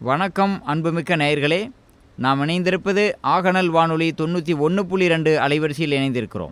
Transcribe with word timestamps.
வணக்கம் 0.00 0.64
அன்புமிக்க 0.64 1.16
நேயர்களே. 1.16 1.70
நாம் 2.16 2.42
இணைந்திருப்பது 2.42 3.12
ஆகனல் 3.20 3.66
வானொலி 3.66 4.14
தொண்ணூற்றி 4.16 4.58
ஒன்று 4.58 4.86
புள்ளி 4.86 5.08
ரெண்டு 5.08 5.38
அலைவரிசையில் 5.38 5.96
இணைந்திருக்கிறோம். 5.98 6.50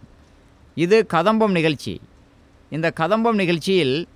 இது 0.75 1.07
கதம்பம் 1.07 1.51
நிகழ்ச்சி. 1.51 2.01
இந்த 2.71 2.91
கதம்பம் 2.91 3.35
நிகழ்ச்சியில் 3.35 4.09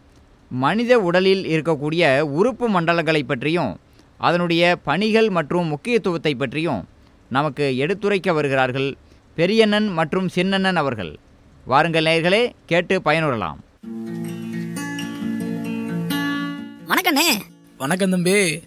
மனித 0.49 1.01
உடலில் 1.01 1.45
இருக்கக்கூடிய 1.45 2.21
உறுப்பு 2.21 2.81
மண்டலங்களை 2.81 3.23
பற்றியும் 3.23 3.81
அதனுடைய 4.19 4.77
பணிகள் 4.85 5.31
மற்றும் 5.31 5.67
முக்கியத்துவத்தை 5.67 6.35
பற்றியும் 6.35 6.89
நமக்கு 7.29 7.77
எடுத்துரைக்க 7.79 8.33
வருகிறார்கள் 8.33 8.97
பெரியண்ணன் 9.35 9.89
மற்றும் 9.89 10.29
சின்னண்ணன் 10.35 10.75
அவர்கள். 10.75 11.19
வாருங்கள் 11.65 12.05
நேயர்களே 12.05 12.53
கேட்டு 12.67 13.01
பயனுறலாம். 13.05 13.57
வணக்கண்ணே. 16.89 17.41
வணக்கம் 17.79 18.11
தம்பி. 18.11 18.61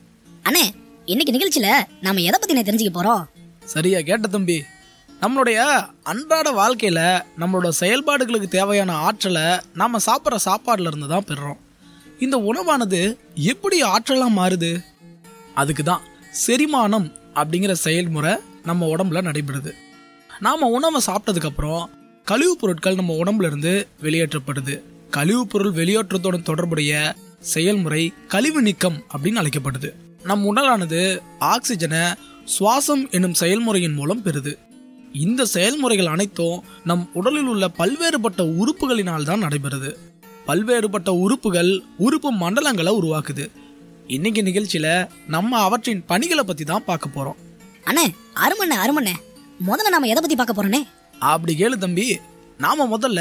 அண்ணே 0.44 0.70
இன்னைக்கு 1.06 1.34
நிகழ்ச்சியில 1.34 1.84
நாம 2.02 2.20
எதை 2.20 2.40
பத்தி 2.40 2.62
தெரிஞ்சுக்க 2.62 2.92
போறோம்? 2.94 3.24
சரியா 3.64 4.00
கேட்ட 4.00 4.28
தம்பி. 4.28 4.64
நம்மளுடைய 5.22 5.88
அன்றாட 6.04 6.52
வாழ்க்கையில 6.52 7.22
நம்மளோட 7.40 7.70
செயல்பாடுகளுக்கு 7.80 8.48
தேவையான 8.48 8.94
ஆற்றலை 8.94 9.42
நாம 9.74 9.98
சாப்பிட்ற 10.06 10.36
சாப்பாடுல 10.46 10.88
இருந்து 10.88 11.08
தான் 11.08 11.24
பெறுறோம். 11.24 11.58
இந்த 12.20 12.38
உணவானது 12.38 13.18
எப்படி 13.36 13.84
ஆற்றலாக 13.84 14.32
மாறுது? 14.36 14.84
அதுக்கு 15.56 15.84
தான் 15.84 16.02
செரிமானம் 16.48 17.12
அப்படிங்கிற 17.36 17.72
செயல்முறை 17.72 18.36
நம்ம 18.64 18.86
உடம்புல 18.86 19.22
நடைபெறுது. 19.22 19.72
நாம் 20.40 20.62
உணவை 20.62 21.02
சாப்பிட்டதுக்கப்புறம் 21.08 21.86
கழிவுப் 22.26 22.60
பொருட்கள் 22.60 22.96
நம்ம 22.96 23.14
உடம்புலேருந்து 23.14 23.88
வெளியேற்றப்படுது. 24.02 24.82
கழிவுப் 25.10 25.50
பொருள் 25.50 25.72
வெளியேற்றத்துடன் 25.72 26.44
தொடர்புடைய 26.44 27.16
செயல்முறை 27.40 28.14
கழிவு 28.28 28.62
நீக்கம் 28.62 29.04
அப்படின்னு 29.18 29.46
அழைக்கப்படுது. 29.46 29.94
நம் 30.30 30.44
உடலானது 30.50 31.00
ஆக்சிஜனை 31.52 32.04
சுவாசம் 32.54 33.04
என்னும் 33.16 33.34
செயல்முறையின் 33.34 33.96
மூலம் 34.00 34.24
பெறுது. 34.26 34.54
இந்த 35.26 35.42
செயல்முறைகள் 35.46 36.12
அனைத்தும் 36.14 36.58
நம் 36.90 37.04
உடலில் 37.14 37.50
உள்ள 37.54 37.66
பல்வேறுபட்ட 37.80 38.42
உறுப்புகளினால் 38.62 39.28
தான் 39.30 39.44
நடைபெறுது. 39.46 39.92
பல்வேறுபட்ட 40.48 41.10
உறுப்புகள் 41.24 41.72
உறுப்பு 42.06 42.30
மண்டலங்களை 42.44 42.92
உருவாக்குது. 43.00 43.46
இன்னைக்கு 44.08 44.42
நிகழ்ச்சியில 44.42 44.88
நம்ம 45.36 45.60
அவற்றின் 45.68 46.06
பணிகளை 46.12 46.44
பத்தி 46.44 46.64
தான் 46.64 46.88
பார்க்க 46.90 47.16
போறோம். 47.16 47.40
அண்ணே 47.90 48.06
அருமண்ணே 48.46 48.78
அருமண்ணே 48.84 49.16
முதல்ல 49.70 49.94
நாம 49.96 50.08
எதை 50.12 50.22
பத்தி 50.22 50.38
பார்க்க 50.38 50.58
போறோண்ணே 50.60 50.82
அப்படி 51.32 51.54
கேளு 51.62 51.78
தம்பி 51.78 52.08
நாம 52.66 52.88
முதல்ல 52.94 53.20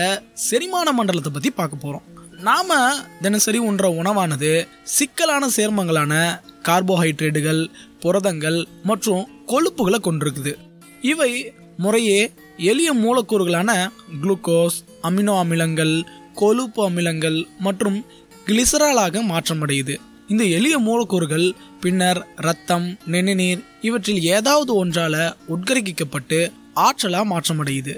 செரிமான 0.49 0.93
மண்டலத்தை 0.93 1.33
பத்தி 1.33 1.51
பார்க்க 1.51 1.85
போறோம். 1.85 2.07
நாம 2.49 2.79
தினசரி 3.25 3.59
உண்ற 3.69 3.89
உணவானது 4.01 4.51
சிக்கலான 4.97 5.45
சேர்மங்களான 5.57 6.15
கார்போஹைட்ரேட்டுகள் 6.63 7.63
புரதங்கள் 8.01 8.67
மற்றும் 8.83 9.29
கொழுப்புகளை 9.47 9.99
கொண்டிருக்குது. 10.03 10.53
இவை 11.01 11.53
முறையே 11.77 12.33
எளிய 12.57 12.95
மூலக்கூறுகளான 12.95 13.91
குளுக்கோஸ் 14.23 14.79
அமினோ 15.03 15.35
அமிலங்கள் 15.45 16.03
கொழுப்பு 16.35 16.91
அமிலங்கள் 16.91 17.45
மற்றும் 17.59 18.05
கிளிசராலாக 18.47 19.23
மாற்றமடையுது. 19.33 19.95
இந்த 20.29 20.45
எளிய 20.45 20.79
மூலக்கூறுகள் 20.79 21.53
பின்னர் 21.81 22.27
ரத்தம் 22.37 22.97
நெடுநீர் 23.07 23.65
இவற்றில் 23.81 24.23
ஏதாவது 24.23 24.75
ஒன்றால 24.75 25.37
உட்கரிக்கப்பட்டு 25.49 26.53
ஆற்றலாக 26.75 27.25
மாற்றமடையுது. 27.33 27.95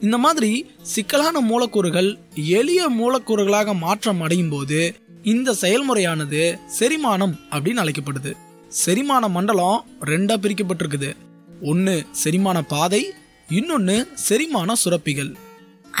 இந்த 0.00 0.18
மாதிரி 0.18 0.66
சிக்கலான 0.82 1.40
மூலக்கூறுகள் 1.40 2.18
எளிய 2.34 2.90
மூலக்கூறுகளாக 2.90 3.74
மாற்றம் 3.78 4.20
அடையும் 4.20 4.48
போது 4.48 4.96
இந்த 5.22 5.54
செயல்முறையானது 5.60 6.58
செரிமானம் 6.78 7.36
அப்படின்னு 7.50 7.82
அழைக்கப்படுது. 7.82 8.32
செரிமான 8.68 9.28
மண்டலம் 9.28 9.84
ரெண்டா 10.00 10.34
பிரிக்கப்பட்டிருக்குது. 10.36 11.16
ஒன்னு 11.62 12.04
செரிமான 12.10 12.62
பாதை 12.62 13.12
இன்னொன்னு 13.50 14.14
செரிமான 14.14 14.72
சுரப்பிகள். 14.84 15.34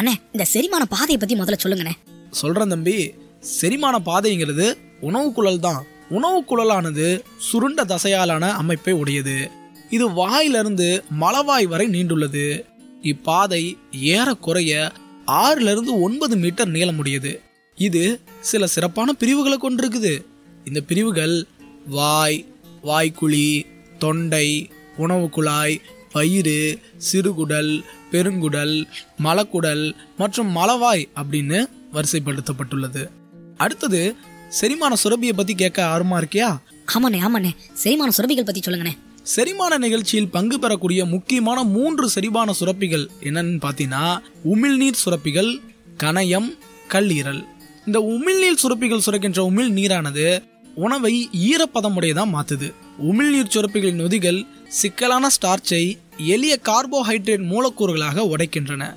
அண்ணே 0.00 0.12
இந்த 0.32 0.44
செரிமான 0.44 0.84
பாதையை 0.84 1.16
பத்தி 1.16 1.38
முதல்ல 1.38 1.56
சொல்லுங்கண்ணே. 1.62 1.92
சொல்றேன் 2.30 2.68
தம்பி. 2.68 3.14
செரிமான 3.40 3.98
பாதைங்கிறது 4.06 4.76
உணவு 5.00 5.32
குழல் 5.32 5.60
தான். 5.60 5.86
உணவு 6.08 6.44
குழலானது 6.44 7.20
சுருண்ட 7.38 7.84
தசையாலான 7.84 8.50
அமைப்பை 8.50 8.94
உடையது. 8.94 9.50
இது 9.90 10.12
வாயிலிருந்து 10.12 11.04
மலவாய் 11.20 11.64
வரை 11.64 11.88
நீண்டுள்ளது. 11.88 12.64
இப்பாதை 13.02 13.78
ஏறக்குறைய 13.92 14.92
ஆறுல 15.26 15.70
இருந்து 15.70 16.00
ஒன்பது 16.00 16.36
மீட்டர் 16.36 16.68
நீளமுடையது. 16.68 17.40
இது 17.76 18.20
சில 18.40 18.66
சிறப்பான 18.66 19.12
பிரிவுகளை 19.12 19.58
கொண்டிருக்குது. 19.58 20.24
இந்த 20.64 20.80
பிரிவுகள் 20.80 21.46
வாய் 21.86 22.46
வாய்க்குழி 22.82 23.62
தொண்டை 23.98 24.70
உணவு 24.96 25.30
குழாய் 25.30 25.80
வயிறு 26.12 26.78
சிறுகுடல் 27.12 27.82
பெருங்குடல் 28.10 28.84
மலக்குடல் 29.24 29.94
மற்றும் 30.18 30.56
மலவாய் 30.56 31.08
அப்படின்னு 31.16 31.66
வரிசைப்படுத்தப்பட்டுள்ளது. 31.92 33.08
அடுத்தது 33.56 34.14
செரிமான 34.48 34.94
சுரபியை 35.04 35.32
பத்தி 35.32 35.54
கேட்க 35.54 35.84
ஆர்வமா 35.84 36.22
இருக்கியா? 36.22 36.58
ஆமாண்ணே 36.94 37.20
ஆமாண்ணே. 37.20 37.50
செரிமான 37.72 38.10
சுரபிகள் 38.16 38.44
பத்தி 38.44 38.60
சொல்லுங்கண்ணே. 38.60 38.98
செரிமான 39.22 39.78
நிகழ்ச்சியில் 39.78 40.28
பங்கு 40.28 40.58
பெறக்கூடிய 40.58 41.04
முக்கியமான 41.04 41.62
மூன்று 41.62 42.08
செரிமான 42.08 42.52
சுரப்பிகள் 42.60 43.06
என்னன்னு 43.20 43.60
பார்த்தீங்கன்னா 43.62 44.18
உமிழ்நீர் 44.44 45.02
சுரப்பிகள் 45.04 45.60
கணையம் 45.98 46.58
கல்லீரல். 46.88 47.44
இந்த 47.86 47.98
உமிழ்நீர் 48.00 48.62
சுரப்பிகள் 48.62 49.04
சுரக்கின்ற 49.06 49.50
உமிழ் 49.50 49.72
நீரானது 49.78 50.42
உணவை 50.74 51.28
ஈரப்பதமுடையதாக 51.32 52.26
மாத்துது. 52.34 52.72
உமிழ்நீர் 53.02 53.52
சுரப்பிகளின் 53.54 54.00
நொதிகள் 54.02 54.46
சிக்கலான 54.68 55.28
ஸ்டார்ச்சை 55.28 55.98
எளிய 56.16 56.58
கார்போஹைட்ரேட் 56.64 57.44
மூலக்கூறுகளாக 57.52 58.26
உடைக்கின்றன. 58.34 58.96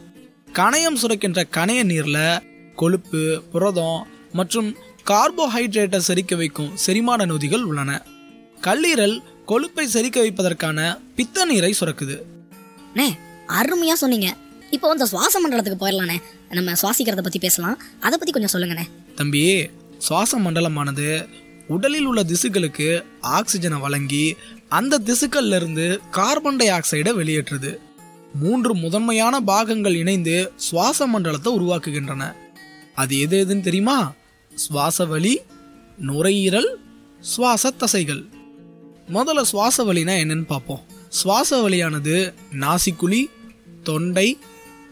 கணையம் 0.53 0.99
சுரக்கின்ற 1.01 1.43
கணைய 1.53 1.81
நீர்ல 1.91 2.39
கொழுப்பு 2.75 3.43
புரதம் 3.51 4.07
மற்றும் 4.31 4.75
கார்போஹைட்ரேட்டை 5.05 5.99
செரிக்க 6.07 6.35
வைக்கும் 6.35 6.77
செரிமான 6.77 7.25
நொதிகள் 7.25 7.63
உள்ளன. 7.63 8.01
கல்லீரல் 8.61 9.19
கொழுப்பை 9.47 9.87
செரிக்க 9.93 10.19
வைப்பதற்கான 10.19 10.99
பித்த 11.15 11.45
நீரை 11.45 11.73
சுரக்குது. 11.79 12.21
அருமையா 13.47 13.93
சொன்னீங்க. 13.93 14.35
இப்போ 14.69 14.87
வந்து 14.87 15.07
சுவாச 15.07 15.39
மண்டலத்துக்கு 15.39 15.83
போயிடலானே 15.83 16.17
நம்ம 16.49 16.71
சுவாசிக்கிறத 16.71 17.21
பற்றி 17.21 17.39
பேசலாம். 17.39 17.81
அதை 17.99 18.17
பற்றி 18.17 18.31
கொஞ்சம் 18.31 18.53
சொல்லுங்கண்ணே. 18.53 18.85
தம்பி 19.15 19.69
சுவாச 19.97 20.39
மண்டலமானது 20.39 21.27
உடலில் 21.67 22.05
உள்ள 22.05 22.23
திசுக்களுக்கு 22.23 23.03
ஆக்சிஜனை 23.21 23.79
வழங்கி 23.79 24.35
அந்த 24.69 24.99
திசுக்கள்ல 24.99 25.55
இருந்து 25.55 25.99
கார்பன் 26.11 26.55
டை 26.55 26.67
ஆக்சைடை 26.69 27.11
வெளியேற்றுது. 27.19 27.77
மூன்று 28.33 28.75
முதன்மையான 28.75 29.39
பாகங்கள் 29.39 29.95
இணைந்து 29.95 30.51
சுவாச 30.55 31.07
மண்டலத்தை 31.07 31.53
உருவாக்குகின்றன. 31.53 32.35
அது 32.95 33.19
எது 33.19 33.45
எதுன்னு 33.45 33.61
தெரியுமா? 33.61 34.13
சுவாச 34.55 35.05
வலி 35.05 35.41
நுரையீரல் 35.97 36.69
சுவாச 37.19 37.71
தசைகள். 37.71 38.23
முதல்ல 39.13 39.41
சுவாச 39.41 39.83
வலினா 39.83 40.13
என்னன்னு 40.23 40.45
பார்ப்போம். 40.45 40.83
சுவாச 41.09 41.69
வலியானது 41.69 42.33
நாசிக்குழி 42.59 43.25
தொண்டை 43.83 44.37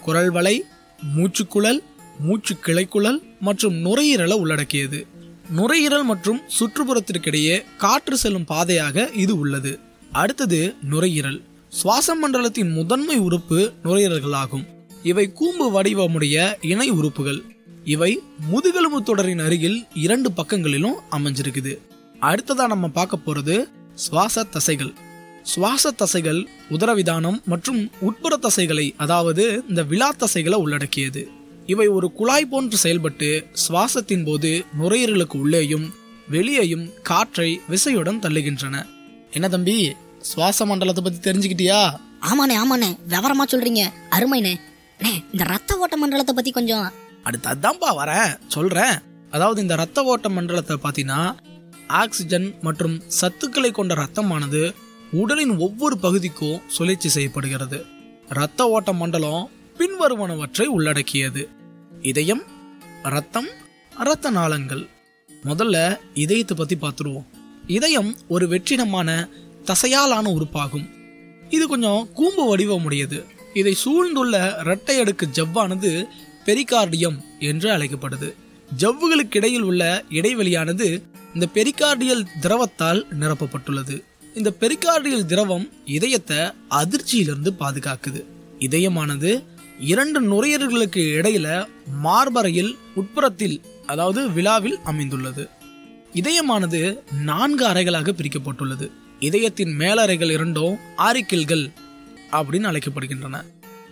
குரல்வலை 0.06 0.62
மூச்சுக்குழல் 1.04 1.84
மூச்சு 2.20 2.56
கிளைக்குழல் 2.56 3.22
மற்றும் 3.40 3.76
நுரையீரலை 3.86 4.34
உள்ளடக்கியது. 4.34 5.08
நுரையீரல் 5.50 6.04
மற்றும் 6.04 6.42
சுற்றுப்புறத்திற்கிடையே 6.60 7.64
காற்று 7.78 8.18
செல்லும் 8.18 8.46
பாதையாக 8.46 9.10
இது 9.14 9.40
உள்ளது. 9.40 9.80
அடுத்தது 10.12 10.76
நுரையீரல். 10.82 11.42
சுவாச 11.70 12.16
மண்டலத்தின் 12.16 12.72
முதன்மை 12.72 13.18
உறுப்பு 13.18 13.72
நுரையீரல்களாகும். 13.84 14.66
இவை 15.04 15.34
கூம்பு 15.34 15.82
வடிவமுடைய 15.82 16.54
இணை 16.62 16.90
உறுப்புகள். 16.90 17.42
இவை 17.84 18.20
முதுகெலும்பு 18.48 19.04
தொடரின் 19.04 19.40
அருகில் 19.40 19.86
இரண்டு 19.94 20.32
பக்கங்களிலும் 20.32 20.96
அமைஞ்சிருக்குது. 21.12 21.78
அடுத்ததா 22.22 22.68
நம்ம 22.68 22.88
பார்க்க 22.88 23.20
போறது 23.26 23.66
சுவாச 23.94 24.44
தசைகள். 24.44 24.94
சுவாச 25.44 25.92
தசைகள் 25.92 26.48
உதரவிதானம் 26.70 27.44
மற்றும் 27.44 27.92
உட்புற 28.02 28.38
தசைகளை 28.42 28.94
அதாவது 28.98 29.64
இந்த 29.70 29.84
விழா 29.84 30.14
தசைகளை 30.14 30.54
உள்ளடக்கியது. 30.54 31.28
இவை 31.66 31.88
ஒரு 31.88 32.12
குழாய் 32.12 32.46
போன்று 32.46 32.78
செயல்பட்டு 32.78 33.48
சுவாசத்தின் 33.68 34.26
போது 34.26 34.66
நுரையீரலுக்கு 34.80 35.34
உள்ளேயும் 35.34 35.94
வெளியேயும் 36.28 36.90
காற்றை 37.02 37.62
விசையுடன் 37.70 38.20
தள்ளுகின்றன. 38.20 38.86
என்ன 39.32 39.48
தம்பி 39.48 39.96
சுவாச 40.22 40.66
மண்டலத்தை 40.66 41.04
பத்தி 41.04 41.32
தெரிஞ்சுக்கிட்டியா? 41.32 41.82
ஆமாண்ணே 42.22 42.56
ஆமாண்ணே. 42.56 42.98
விவரமா 43.10 43.46
சொல்றீங்க. 43.52 43.82
அருமைண்ணே. 44.12 44.56
அண்ணே 45.00 45.24
இந்த 45.32 45.44
ரத்த 45.44 45.78
ஓட்ட 45.78 45.98
மண்டலத்தை 45.98 46.36
பத்தி 46.36 46.52
கொஞ்சம் 46.52 46.92
அடுத்து 47.24 47.50
அதான்ப்பா 47.50 47.92
வரேன். 47.98 48.40
சொல்றேன். 48.48 48.96
அதாவது 49.32 49.62
இந்த 49.62 49.76
ரத்த 49.76 50.04
ஓட்ட 50.04 50.30
மண்டலத்தை 50.30 50.78
பார்த்தீங்கன்னா 50.84 51.36
ஆக்சிஜன் 51.88 52.56
மற்றும் 52.62 53.04
சத்துக்களை 53.22 53.72
கொண்ட 53.72 53.94
ரத்தமானது 53.94 54.74
உடலின் 55.14 55.58
ஒவ்வொரு 55.58 55.98
பகுதிக்கும் 55.98 56.62
சுழற்சி 56.68 57.10
செய்யப்படுகிறது. 57.10 57.86
இரத்த 58.30 58.70
ஓட்ட 58.70 58.94
மண்டலம் 58.94 59.50
பின்வருவனவற்றை 59.78 60.66
உள்ளடக்கியது. 60.66 61.50
இதயம் 62.02 62.44
ரத்தம் 63.04 63.48
இரத்த 64.00 64.30
நாளங்கள். 64.30 64.88
முதல்ல 65.44 65.98
இதயத்தை 66.14 66.58
பத்தி 66.58 66.76
பார்த்துருவோம். 66.76 67.26
இதயம் 67.68 68.16
ஒரு 68.28 68.48
வெற்றிடமான 68.48 69.30
தசையாலான 69.66 70.26
உறுப்பாகும். 70.26 70.90
இது 71.50 71.68
கொஞ்சம் 71.68 72.08
கூம்பு 72.14 72.58
வடிவமுடையது 72.58 73.26
இதை 73.54 73.74
சூழ்ந்துள்ள 73.74 74.56
இரட்டை 74.60 75.00
அடுக்கு 75.00 75.30
ஜவ்வானது 75.34 76.08
பெரிகார்டியம் 76.46 77.24
என்று 77.40 77.70
அழைக்கப்படுது. 77.70 78.34
ஜவ்வுகளுக்கு 78.78 79.36
இடையில் 79.36 79.62
உள்ள 79.62 80.04
இடைவெளியானது 80.10 81.02
இந்த 81.34 81.48
பெரிகார்டியல் 81.54 82.26
திரவத்தால் 82.42 83.06
நிரப்பப்பட்டுள்ளது. 83.20 84.04
இந்த 84.36 84.54
பெரிகார்டியல் 84.60 85.26
திரவம் 85.26 85.70
இதயத்தை 85.86 86.38
அதிர்ச்சியிலிருந்து 86.70 87.52
பாதுகாக்குது. 87.60 88.24
இதயமானது 88.60 89.44
இரண்டு 89.80 90.20
நுரையீரல்களுக்கு 90.22 91.04
இடையில 91.20 91.66
மார்பறையில் 92.02 92.78
உட்புறத்தில் 92.96 93.62
அதாவது 93.86 94.32
விழாவில் 94.32 94.80
அமைந்துள்ளது. 94.84 95.50
இதயமானது 96.14 97.00
நான்கு 97.24 97.68
அறைகளாக 97.68 98.14
பிரிக்கப்பட்டுள்ளது. 98.14 98.92
இதயத்தின் 99.20 99.76
மேலறைகள் 99.76 100.32
இரண்டும் 100.32 100.78
ஆரிக்கில்கள் 100.98 101.72
அப்படின்னு 102.32 102.70
அழைக்கப்படுகின்றன. 102.72 103.42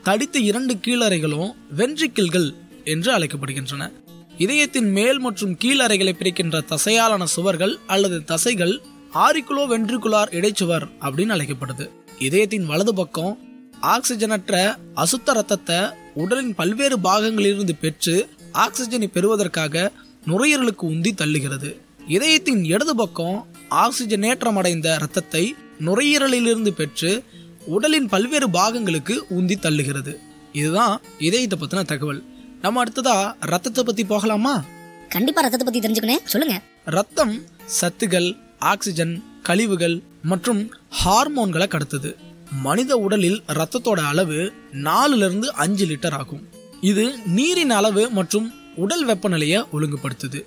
தடித்த 0.04 0.40
இரண்டு 0.40 0.74
கீழறைகளும் 0.74 1.52
வென்ட்ரிக்கில்கள் 1.78 2.54
என்று 2.84 3.18
அழைக்கப்படுகின்றன. 3.18 3.92
இதயத்தின் 4.38 4.92
மேல் 4.92 5.20
மற்றும் 5.20 5.58
கீழறைகளை 5.64 6.12
பிரிக்கின்ற 6.12 6.62
தசையாலான 6.70 7.24
சுவர்கள் 7.24 7.78
அல்லது 7.88 8.24
தசைகள் 8.24 8.82
ஆரிக்குலோ 9.13 9.63
வென்ட்ரிகுலார் 9.69 10.31
இடைச்சுவர் 10.31 10.86
அப்படின்னு 11.02 11.36
அழைக்கப்படுது. 11.36 11.90
இதயத்தின் 12.19 12.66
வலது 12.66 12.94
பக்கம் 12.94 13.40
ஆக்சிஜனற்ற 13.81 14.75
அசுத்த 14.96 15.25
ரத்தத்தை 15.25 15.75
உடலின் 16.13 16.56
பல்வேறு 16.56 16.98
பாகங்களிலிருந்து 16.98 17.72
பெற்று 17.81 18.30
ஆக்சிஜனை 18.54 19.08
பெறுவதற்காக 19.08 19.92
நுரையீரலுக்கு 20.28 20.81
உந்தி 20.81 21.12
தள்ளுகிறது. 21.18 21.78
இதயத்தின் 22.08 22.63
இடது 22.63 22.96
பக்கம் 22.96 23.48
ஆக்சிஜனேற்றம் 23.69 24.56
அடைந்த 24.56 24.96
இரத்தத்தை 24.96 25.56
நுரையீரலிலிருந்து 25.80 26.69
பெற்று 26.69 27.24
உடலின் 27.66 28.10
பல்வேறு 28.10 28.50
பாகங்களுக்கு 28.50 29.18
உந்தி 29.30 29.56
தள்ளுகிறது. 29.62 30.16
இதுதான் 30.54 31.02
இதயத்தை 31.18 31.60
பத்தின 31.60 31.84
தகவல். 31.84 32.24
நம்ம 32.62 32.84
அடுத்ததா 32.84 33.34
ரத்தத்தை 33.40 33.84
பத்தி 33.84 34.04
போகலாமா? 34.04 34.63
கண்டிப்பா 35.10 35.42
ரத்தத்தை 35.42 35.72
பத்தி 35.72 35.80
தெரிஞ்சுக்கணும். 35.80 36.24
சொல்லுங்க. 36.24 36.62
ரத்தம் 36.86 37.42
சத்துகள் 37.81 38.38
ஆக்சிஜன் 38.62 39.24
கழிவுகள் 39.44 40.02
மற்றும் 40.24 40.74
ஹார்மோன்களை 41.06 41.68
கடத்துது. 41.68 42.16
மனித 42.52 42.96
உடலில் 42.96 43.44
ரத்தத்தோட 43.48 44.00
அளவு 44.06 44.54
நாலுல 44.72 45.16
இருந்து 45.16 45.54
அஞ்சு 45.54 45.86
லிட்டர் 45.86 46.12
ஆகும். 46.12 46.48
இது 46.81 47.18
நீரின் 47.25 47.69
அளவு 47.69 48.10
மற்றும் 48.10 48.54
உடல் 48.75 49.08
வெப்பநிலையை 49.08 49.63
ஒழுங்குபடுத்துது. 49.74 50.46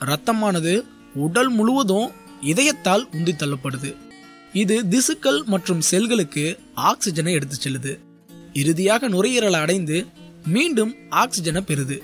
ரத்தமானது 0.00 0.82
உடல் 1.14 1.48
முழுவதும் 1.48 2.10
இதயத்தால் 2.40 3.06
உந்தி 3.12 3.32
தள்ளப்படுது. 3.32 3.96
இது 4.52 4.84
திசுக்கள் 4.90 5.44
மற்றும் 5.44 5.82
செல்களுக்கு 5.90 6.58
ஆக்சிஜனை 6.76 7.32
எடுத்துச் 7.32 7.68
செல்லுது. 7.68 7.98
இறுதியாக 8.52 9.08
நுரையீரலை 9.08 9.60
அடைந்து 9.60 10.06
மீண்டும் 10.46 10.94
ஆக்சிஜனை 11.10 11.60
பெறுது. 11.66 11.98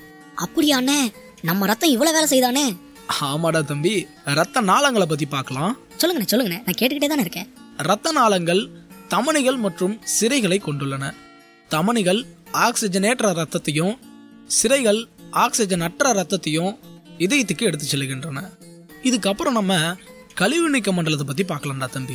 அப்படியாண்ணே 0.45 1.13
நம்ம 1.41 1.65
ரத்தம் 1.65 1.89
இவ்வளவு 1.89 2.15
வேலை 2.15 2.25
செய்தானே? 2.25 2.82
ஆமாடா 3.21 3.63
தம்பி. 3.63 4.07
ரத்த 4.25 4.61
நாளங்களை 4.61 5.05
பத்தி 5.05 5.25
பார்க்கலாம். 5.25 5.77
சொல்லுங்கண்ணே 5.97 6.27
சொல்லுங்கண்ணே. 6.31 6.49
நான் 6.49 6.75
கேட்டுக்கிட்டே 6.77 7.07
தானே 7.07 7.21
இருக்கேன். 7.21 7.53
இரத்த 7.77 8.11
நாளங்கள் 8.11 8.69
தமனிகள் 9.09 9.57
மற்றும் 9.57 9.99
சிரைகளை 10.19 10.61
கொண்டுள்ளன. 10.65 11.13
தமனிகள் 11.69 12.25
ஆக்சிஜனேற்ற 12.53 13.33
ரத்தத்தையும் 13.33 13.97
சிரைகள் 14.63 15.05
ஆக்சிஜன் 15.31 15.81
அற்ற 15.81 16.13
ரத்தத்தையும் 16.13 16.77
இதயத்துக்கு 17.17 17.57
எடுத்து 17.57 17.87
செல்கின்றன. 17.91 18.43
இதுக்கப்புறம் 19.03 19.51
நம்ம 19.51 19.95
கழிவு 20.35 20.69
நீக்க 20.69 20.91
மண்டலத்தை 20.91 21.27
பத்தி 21.27 21.43
பார்க்கலாம்டா 21.43 21.89
தம்பி. 21.89 22.13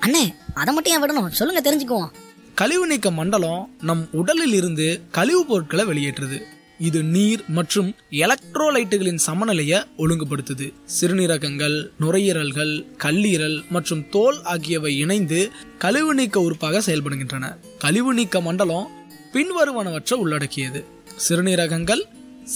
அண்ணே 0.00 0.34
அதை 0.54 0.74
மட்டும் 0.74 0.92
ஏன் 0.92 1.02
விடணும்? 1.04 1.28
சொல்லுங்க 1.28 1.76
தெரிஞ்சுக்குவோம். 1.76 2.08
கழிவு 2.54 2.86
நீக்க 2.86 3.10
மண்டலம் 3.10 3.70
நம் 3.80 4.08
உடலில் 4.12 4.52
இருந்து 4.52 5.02
கழிவுப் 5.10 5.48
பொருட்களை 5.48 5.84
வெளியேற்றுது. 5.84 6.42
இது 6.78 7.02
நீர் 7.02 7.44
மற்றும் 7.48 7.94
எலக்ட்ரோலைட்டுகளின் 8.10 9.14
சமநிலையை 9.14 9.80
ஒழுங்குபடுத்துது. 9.98 10.72
சிறுநீரகங்கள் 11.00 11.88
நுரையீரல்கள் 12.00 12.84
கல்லீரல் 12.98 13.68
மற்றும் 13.68 14.08
தோல் 14.08 14.42
ஆகியவை 14.42 14.98
இணைந்து 14.98 15.50
கழிவு 15.78 16.14
நீக்க 16.14 16.40
உறுப்பாக 16.40 16.80
செயல்படுகின்றன. 16.86 17.56
கழிவு 17.78 18.14
நீக்க 18.14 18.40
மண்டலம் 18.40 18.88
பின்வருவனவற்றை 19.32 20.14
உள்ளடக்கியது. 20.14 20.84
சிறுநீரகங்கள் 21.28 22.00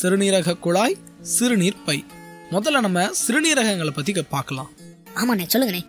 சிறுநீரக 0.03 0.59
குழாய் 0.59 0.97
சிறுநீர் 1.21 1.85
பை. 1.87 2.05
முதல்ல 2.51 2.81
நம்ம 2.81 3.11
சிறுநீரகங்களை 3.29 3.91
பத்தி 3.91 4.23
பார்க்கலாம். 4.23 4.71
ஆமாண்ணே 5.15 5.47
சொல்லுங்கண்ணே. 5.57 5.87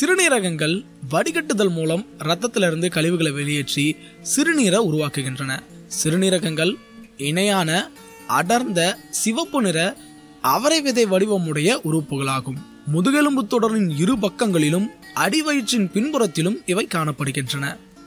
சிறுநீரகங்கள் 0.00 0.84
வடிகட்டுதல் 1.10 1.70
மூலம் 1.70 2.06
இரத்தத்திலிருந்து 2.18 2.90
கழிவுகளை 2.90 3.32
வெளியேற்றி 3.32 3.96
சிறுநீரை 4.36 4.78
உருவாக்குகின்றன. 4.78 5.62
சிறுநீரகங்கள் 6.04 6.74
இணையான 7.28 7.70
அடர்ந்த 8.26 8.80
சிவப்பு 9.10 9.60
நிற 9.62 9.78
அவரை 10.40 10.80
விதை 10.80 11.04
வடிவமுடைய 11.06 11.68
உறுப்புகளாகும். 11.88 12.58
முதுகெலும்பு 12.86 13.46
தொடரின் 13.46 13.90
இரு 13.96 14.18
பக்கங்களிலும் 14.18 14.90
அடிவயிற்றின் 15.14 15.88
பின்புறத்திலும் 15.94 16.58
இவை 16.66 16.88
காணப்படுகின்றன. 16.94 17.64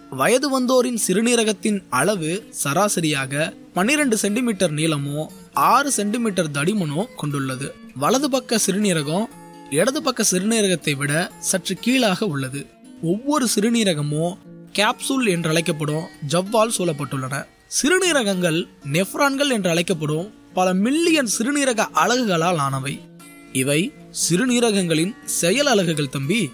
வயது 0.09 0.47
வந்தோரின் 0.49 0.99
சிறுநீரகத்தின் 1.07 1.79
அளவு 1.89 2.31
சராசரியாக 2.63 3.33
12 3.75 4.19
சென்டிமீட்டர் 4.23 4.73
நீளமோ 4.73 5.27
ஆறு 5.53 5.91
சென்டிமீட்டர் 5.91 6.51
தடிமனோ 6.51 7.05
கொண்டுள்ளது. 7.15 7.67
வலது 7.95 8.29
பக்க 8.29 8.59
சிறுநீரகம் 8.65 9.25
இடது 9.69 10.01
பக்க 10.01 10.23
சிறுநீரகத்தை 10.31 10.95
விட 10.97 11.13
சற்று 11.39 11.75
கீழாக 11.75 12.25
உள்ளது. 12.25 12.65
ஒவ்வொரு 13.01 13.47
சிறுநீரகமோ 13.55 14.25
கேப்சூல் 14.73 15.27
என்று 15.29 15.49
அழைக்கப்படும் 15.49 16.07
ஜவ்வால் 16.29 16.75
சூழப்பட்டுள்ளன. 16.77 17.35
சிறுநீரகங்கள் 17.77 18.67
நெஃப்ரான்கள் 18.91 19.49
என்று 19.49 19.69
அழைக்கப்படும் 19.69 20.33
பல 20.53 20.73
மில்லியன் 20.73 21.29
சிறுநீரக 21.37 21.85
அலகுகளால் 21.93 22.57
ஆனவை. 22.57 22.99
இவை 23.53 23.93
சிறுநீரகங்களின் 24.29 25.13
செயல் 25.25 25.65
அலகுகள் 25.65 26.09
தம்பி. 26.09 26.51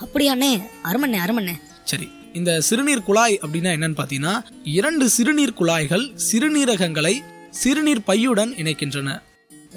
அப்படியாண்ணே 0.00 0.62
அருமண்ணே 0.84 1.18
அருமண்ணே. 1.26 1.54
சரி 1.84 2.08
இந்த 2.32 2.60
சிறுநீர் 2.60 3.02
குழாய் 3.02 3.38
அப்படின்னா 3.42 3.72
என்னன்னு 3.76 3.98
பார்த்தீங்கன்னா 4.00 4.34
இரண்டு 4.64 5.08
சிறுநீர் 5.08 5.52
குழாய்கள் 5.52 6.12
சிறுநீரகங்களை 6.32 7.14
சிறுநீர் 7.50 8.06
பையுடன் 8.06 8.52
இணைக்கின்றன. 8.62 9.22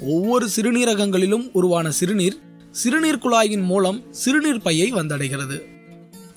ஒவ்வொரு 0.00 0.48
சிறுநீரகங்களிலும் 0.56 1.50
உருவான 1.52 1.90
சிறுநீர் 1.90 2.38
சிறுநீர் 2.70 3.22
குழாயின் 3.24 3.62
மூலம் 3.62 4.02
சிறுநீர் 4.10 4.62
பையை 4.62 4.92
வந்தடைகிறது. 4.92 5.58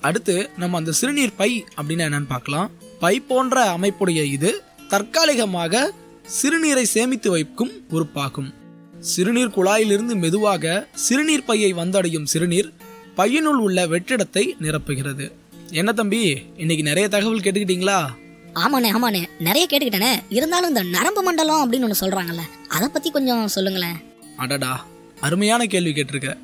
அடுத்து 0.00 0.50
நம்ம 0.56 0.76
அந்த 0.76 0.92
சிறுநீர் 0.92 1.36
பை 1.36 1.64
அப்படின்னா 1.76 2.06
என்னன்னு 2.08 2.26
பார்க்கலாம். 2.26 2.70
பை 3.02 3.20
போன்ற 3.20 3.76
அமைப்புடைய 3.76 4.24
இது 4.24 4.62
தற்காலிகமாக 4.88 5.92
சிறுநீரை 6.26 6.82
சேமித்து 6.82 7.30
வைக்கும் 7.30 7.70
உறுப்பாகும். 7.90 8.54
சிறுநீர் 9.00 9.48
குழாயிலிருந்து 9.48 10.14
மெதுவாக 10.14 10.86
சிறுநீர் 10.94 11.44
பையை 11.44 11.74
வந்தடையும் 11.74 12.24
சிறுநீர் 12.24 12.72
பையனுள் 13.16 13.58
உள்ள 13.58 13.86
வெற்றிடத்தை 13.86 14.46
நிரப்புகிறது. 14.60 15.32
என்ன 15.70 15.92
தம்பி 15.92 16.42
இன்னைக்கு 16.56 16.84
நிறைய 16.84 17.08
தகவல் 17.08 17.40
கேட்டுக்கிட்டீங்களா? 17.40 18.06
ஆமாண்ணே 18.54 18.90
ஆமாண்ணே. 18.90 19.24
நிறைய 19.38 19.66
கேட்டுக்கிட்டேனே. 19.70 20.22
இருந்தாலும் 20.28 20.68
இந்த 20.68 20.82
நரம்பு 20.82 21.22
மண்டலம் 21.22 21.72
அப்படின்னு 21.72 21.82
ஒன்று 21.82 22.06
சொல்றாங்கல்ல 22.06 22.40
அதை 22.68 22.88
பத்தி 22.88 23.10
கொஞ்சம் 23.10 23.48
சொல்லுங்களேன். 23.48 23.96
அடடா 24.36 24.86
அருமையான 25.20 25.66
கேள்வி 25.66 25.90
கேட்டிருக்க. 25.90 26.38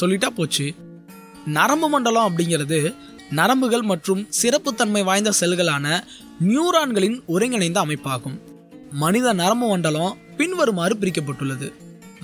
சொல்லிட்டா 0.00 0.26
போச்சு. 0.26 0.74
நரம்பு 1.46 1.88
மண்டலம் 1.88 2.26
அப்படிங்கிறது 2.28 2.94
நரம்புகள் 3.38 3.84
மற்றும் 3.90 4.22
சிறப்புத்தன்மை 4.40 5.02
வாய்ந்த 5.08 5.30
செல்களான 5.40 5.86
நியூரான்களின் 6.48 7.16
ஒருங்கிணைந்த 7.34 7.78
அமைப்பாகும். 7.84 8.36
மனித 9.02 9.26
நரம்பு 9.40 9.66
மண்டலம் 9.72 10.16
பின்வருமாறு 10.38 10.94
பிரிக்கப்பட்டுள்ளது. 11.00 11.68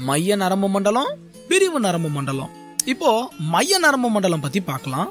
மைய 0.08 0.36
நரம்பு 0.42 0.68
மண்டலம் 0.74 1.10
பிரிவு 1.50 1.80
நரம்பு 1.86 2.10
மண்டலம். 2.16 2.50
இப்போ 2.92 3.10
மைய 3.54 3.78
நரம்பு 3.84 4.08
மண்டலம் 4.14 4.44
பத்தி 4.44 4.60
பார்க்கலாம். 4.70 5.10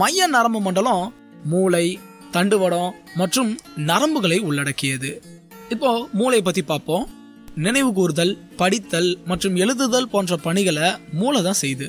மைய 0.00 0.26
நரம்பு 0.36 0.60
மண்டலம் 0.66 1.04
மூளை 1.44 1.86
தண்டுவடம் 2.34 2.90
மற்றும் 3.20 3.50
நரம்புகளை 3.90 4.38
உள்ளடக்கியது. 4.48 5.10
இப்போ 5.74 5.90
மூளை 6.12 6.40
பத்தி 6.42 6.62
பார்ப்போம். 6.62 7.06
நினைவு 7.64 7.90
கூறுதல் 7.92 8.34
படித்தல் 8.60 9.10
மற்றும் 9.30 9.56
எழுதுதல் 9.62 10.12
போன்ற 10.12 10.36
பணிகளை 10.46 10.88
மூளை 11.20 11.40
தான் 11.42 11.60
செய்யுது 11.62 11.88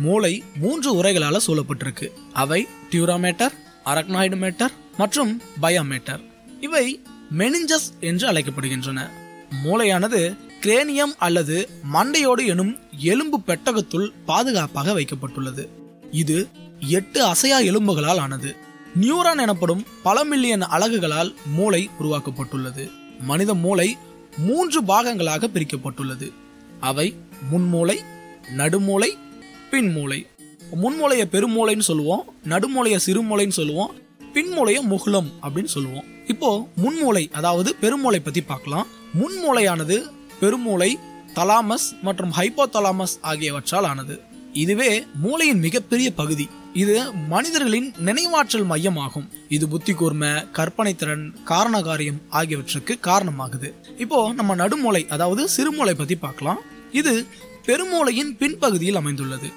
மூளை 0.00 0.42
மூன்று 0.56 1.02
உரைகளால 1.02 1.38
சூழப்பட்டிருக்கு. 1.46 2.08
அவை 2.32 2.66
டியூராமேட்டர் 2.90 3.52
அரக்னாய்டு 3.84 4.36
மேட்டர் 4.36 4.72
மற்றும் 4.96 5.42
பயோமேட்டர். 5.62 6.20
இவை 6.60 7.00
மெனிஞ்சஸ் 7.38 7.88
என்று 8.00 8.28
அழைக்கப்படுகின்றன. 8.28 9.08
மூளையானது 9.64 10.36
கிரேனியம் 10.60 11.14
அல்லது 11.18 11.68
மண்டையோடு 11.92 12.46
எனும் 12.46 12.76
எலும்பு 12.98 13.40
பெட்டகத்துள் 13.46 14.12
பாதுகாப்பாக 14.26 14.92
வைக்கப்பட்டுள்ளது. 14.92 15.68
இது 16.10 16.48
எட்டு 16.80 17.24
அசையா 17.24 17.58
எலும்புகளால் 17.58 18.18
ஆனது. 18.18 18.56
நியூரான் 18.94 19.38
எனப்படும் 19.38 19.84
பல 20.02 20.24
மில்லியன் 20.24 20.62
அலகுகளால் 20.62 21.34
மூளை 21.54 21.90
உருவாக்கப்பட்டுள்ளது. 22.00 22.90
மனித 23.20 23.54
மூளை 23.54 23.96
மூன்று 24.38 24.82
பாகங்களாக 24.82 25.48
பிரிக்கப்பட்டுள்ளது. 25.54 26.32
அவை 26.80 27.14
முன்மூளை 27.52 27.98
நடுமூளை 28.56 29.10
பின்மூளை 29.70 30.26
முன்மூளைய 30.82 31.22
பெருமூளைன்னு 31.32 31.86
சொல்லுவோம் 31.90 32.24
நடுமூளைய 32.48 32.96
சிறுமூளைன்னு 33.06 33.56
சொல்லுவோம் 33.58 33.92
பின்மூளைய 34.34 34.80
முகுலம் 34.80 35.30
அப்படின்னு 35.42 35.70
சொல்லுவோம். 35.74 36.04
இப்போ 36.26 36.68
முன்மூளை 36.82 37.30
அதாவது 37.32 37.76
பெருமூளை 37.80 38.20
பத்தி 38.24 38.40
பார்க்கலாம். 38.40 38.86
முன்மூளையானது 39.20 39.96
பெருமூளை 40.40 40.90
தலாமஸ் 41.34 41.88
மற்றும் 42.02 42.32
ஹைப்போதலாமஸ் 42.32 43.16
ஆகியவற்றால் 43.22 43.88
ஆனது. 43.92 44.20
இதுவே 44.52 45.04
மூளையின் 45.22 45.58
மிகப்பெரிய 45.58 46.12
பகுதி. 46.12 46.48
இது 46.74 47.12
மனிதர்களின் 47.12 47.92
நினைவாற்றல் 48.04 48.66
மையமாகும். 48.72 49.28
இது 49.48 49.68
புத்தி 49.68 49.92
கூர்மை 49.92 50.50
கற்பனை 50.52 50.94
திறன் 50.94 51.34
காரணகாரியம் 51.48 52.20
ஆகியவற்றுக்கு 52.28 52.98
காரணமாகுது. 53.02 53.70
இப்போ 53.98 54.32
நம்ம 54.32 54.56
நடுமூளை 54.56 55.08
அதாவது 55.08 55.48
சிறுமூளை 55.56 55.94
பத்தி 55.94 56.16
பார்க்கலாம். 56.16 56.60
இது 56.92 57.26
பெருமூளையின் 57.70 58.36
பின்பகுதியில் 58.38 59.00
அமைந்துள்ளது. 59.00 59.48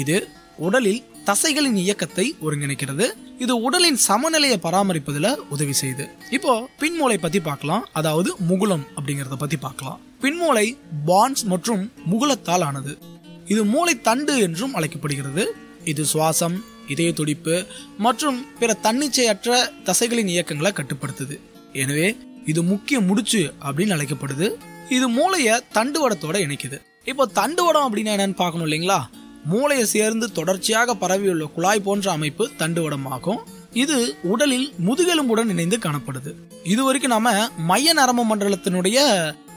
இது 0.00 0.28
உடலில் 0.56 1.02
தசைகளின் 1.28 1.76
இயக்கத்தை 1.82 2.24
ஒருங்கிணைக்கிறது. 2.44 3.06
இது 3.38 3.60
உடலின் 3.60 3.96
சமநிலையை 3.96 4.58
பராமரிப்பதில் 4.62 5.28
உதவி 5.54 5.74
செய்யுது. 5.80 6.04
இப்போ 6.30 6.68
பின்மூளை 6.80 7.18
பத்தி 7.18 7.40
பார்க்கலாம். 7.40 7.88
அதாவது 7.92 8.34
முகுலம் 8.48 8.84
அப்படிங்கறத 8.96 9.36
பத்தி 9.38 9.56
பார்க்கலாம். 9.56 10.00
பின்மூளை 10.22 10.66
பான்ஸ் 11.06 11.44
மற்றும் 11.44 11.92
முகுலத்தால் 12.10 12.64
ஆனது. 12.68 12.98
இது 13.46 13.64
மூளை 13.64 14.00
தண்டு 14.00 14.38
என்றும் 14.38 14.74
அழைக்கப்படுகிறது. 14.74 15.54
இது 15.84 16.04
சுவாசம் 16.12 16.56
இதய 16.88 17.12
துடிப்பு 17.12 17.66
மற்றும் 17.98 18.38
பிற 18.60 18.76
தன்னிச்சையற்ற 18.82 19.58
தசைகளின் 19.88 20.32
இயக்கங்களை 20.34 20.72
கட்டுப்படுத்துது. 20.72 21.38
எனவே 21.72 22.16
இது 22.46 22.62
முக்கிய 22.62 23.00
முடிச்சு 23.00 23.52
அப்படின்னு 23.64 23.96
அழைக்கப்படுது. 23.96 24.48
இது 24.88 25.08
மூளைய 25.08 25.60
தண்டுவடத்தோட 25.74 26.38
இணைக்குது. 26.46 26.80
இப்போ 27.10 27.26
தண்டுவடம் 27.38 27.86
அப்படின்னா 27.86 28.12
என்னன்னு 28.16 28.40
பார்க்கணும் 28.40 28.66
இல்லைங்களா? 28.66 28.98
மூளையை 29.44 29.86
சேர்ந்து 29.86 30.32
தொடர்ச்சியாக 30.32 30.94
பரவியுள்ள 30.94 31.44
குழாய் 31.54 31.80
போன்ற 31.80 32.10
அமைப்பு 32.10 32.50
தண்டுவடம் 32.56 33.06
ஆகும் 33.06 33.40
இது 33.72 34.16
உடலில் 34.22 34.72
முதுகெலும்புடன் 34.86 35.48
இணைந்து 35.48 35.78
காணப்படுது. 35.78 36.32
இது 36.72 36.84
வரைக்கும் 36.84 37.14
நாம 37.14 37.30
மைய 37.70 37.92
நரம்பு 37.92 38.24
மண்டலத்தினுடைய 38.30 38.98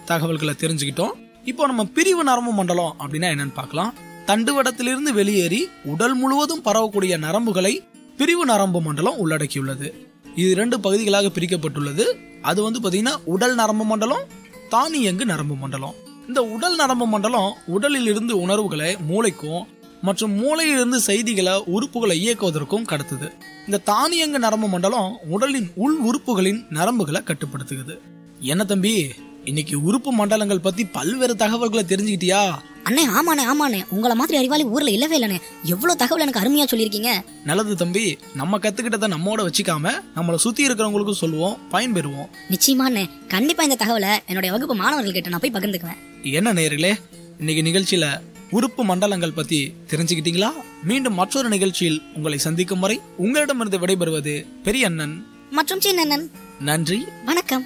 தகவல்களை 0.05 0.53
தெரிஞ்சுக்கிட்டோம். 0.59 1.13
இப்போ 1.45 1.65
நம்ம 1.65 1.83
பிரிவு 1.85 2.23
நரம்பு 2.23 2.51
மண்டலம் 2.51 2.95
அப்படின்னா 2.99 3.29
என்னன்னு 3.33 3.53
பார்க்கலாம். 3.53 3.93
தண்டுவடத்திலிருந்து 4.29 5.11
வெளியேறி 5.13 5.67
உடல் 5.83 6.15
முழுவதும் 6.15 6.63
பரவக்கூடிய 6.63 7.17
நரம்புகளை 7.17 7.73
பிரிவு 8.17 8.45
நரம்பு 8.45 8.81
மண்டலம் 8.81 9.19
உள்ளடக்கியுள்ளது. 9.23 9.89
இது 10.35 10.49
இரண்டு 10.49 10.79
பகுதிகளாக 10.79 11.31
பிரிக்கப்பட்டுள்ளது. 11.35 12.05
அது 12.41 12.61
வந்து 12.63 12.79
பார்த்தீங்கன்னா 12.79 13.15
உடல் 13.25 13.55
நரம்பு 13.55 13.85
மண்டலம் 13.85 14.25
தானியங்கு 14.69 15.25
நரம்பு 15.25 15.55
மண்டலம். 15.55 15.95
இந்த 16.27 16.43
உடல் 16.43 16.75
நரம்பு 16.75 17.07
மண்டலம் 17.07 17.53
உடலில் 17.65 18.05
இருந்து 18.05 18.39
உணர்வுகளை 18.39 18.97
மூளைக்கும் 19.09 19.63
மற்றும் 20.01 20.33
மூளையிலிருந்து 20.43 20.95
செய்திகளை 20.95 21.53
உறுப்புகளை 21.53 22.15
இயக்குவதற்கும் 22.25 22.87
கடத்துது. 22.87 23.31
இந்த 23.65 23.81
தானியங்கு 23.85 24.39
நரம்பு 24.39 24.67
மண்டலம் 24.67 25.17
உடலின் 25.29 25.71
உள் 25.75 25.97
உறுப்புகளின் 25.99 26.65
நரம்புகளை 26.69 27.23
கட்டுப்படுத்துகிறது. 27.23 27.99
என்ன 28.39 28.63
தம்பி 28.63 29.07
இன்னைக்கு 29.45 29.83
உறுப்பு 29.83 30.13
மண்டலங்கள் 30.13 30.59
பத்தி 30.59 30.85
பல்வேறு 30.85 31.35
தகவல்களை 31.35 31.83
தெரிஞ்சுக்கிட்டியா? 31.87 32.51
அண்ணே 32.83 33.03
ஆமாண்ணே 33.17 33.41
ஆமாண்ணே. 33.41 33.85
உங்களை 33.89 34.15
மாதிரி 34.15 34.37
அறிவாளி 34.37 34.63
ஊர்ல 34.63 34.91
இல்லவே 34.91 35.19
இல்லைண்ணே. 35.19 35.39
எவ்வளவு 35.63 35.97
தகவல் 35.97 36.27
எனக்கு 36.27 36.39
அருமையா 36.39 36.65
சொல்லியிருக்கீங்க. 36.73 37.21
நல்லது 37.45 37.75
தம்பி 37.75 38.17
நம்ம 38.33 38.57
கத்துக்கிட்டதை 38.57 39.13
நம்மோட 39.13 39.47
வச்சுக்காம 39.47 39.91
நம்மளை 40.15 40.35
சுத்தி 40.35 40.67
இருக்கிறவங்களுக்கும் 40.67 41.21
சொல்லுவோம் 41.23 41.57
பயன்பெறுவோம். 41.71 42.29
நிச்சயமாண்ணே 42.49 43.09
கண்டிப்பா 43.27 43.63
இந்த 43.63 43.85
தகவலை 43.85 44.17
என்னுடைய 44.25 44.55
வகுப்பு 44.55 44.75
மாணவர்கள் 44.75 45.11
கிட்ட 45.11 45.29
நான் 45.29 45.39
போய் 45.39 45.51
பகிர்ந்துக்குவேன். 45.51 46.13
என்ன 46.31 46.53
நேர்களே 46.53 46.95
இன்னைக்கு 47.39 47.63
நிகழ்ச்சியில 47.63 48.21
உறுப்பு 48.49 48.83
மண்டலங்கள் 48.83 49.33
பத்தி 49.33 49.73
தெரிஞ்சுக்கிட்டீங்களா? 49.87 50.49
மீண்டும் 50.83 51.13
மற்றொரு 51.13 51.49
நிகழ்ச்சியில் 51.49 52.01
உங்களை 52.15 52.37
சந்திக்கும் 52.37 52.79
வரை 52.79 52.99
உங்களிடமிருந்து 53.17 53.79
விடைபெறுவது 53.79 54.45
பெரிய 54.63 54.85
அண்ணன் 54.85 55.27
மற்றும் 55.51 55.79
சின்னண்ணன். 55.79 56.31
நன்றி. 56.59 57.05
வணக்கம். 57.25 57.65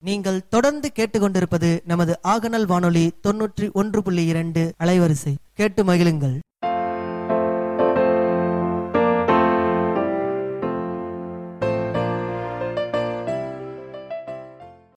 நீங்கள் 0.00 0.48
தொடர்ந்து 0.48 0.92
கேட்டுக்கொண்டிருப்பது 0.94 1.80
நமது 1.84 2.18
ஆகநல் 2.24 2.66
வானொலி 2.66 3.10
தொன்னூற்றி 3.28 3.72
ஒன்று 3.72 4.02
புள்ளி 4.02 4.24
இரண்டு 4.24 4.74
அலைவரிசை. 4.80 5.34
கேட்டு 5.54 5.84
மகிழுங்கள். 5.84 6.38